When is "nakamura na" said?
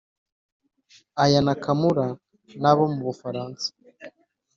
1.45-2.71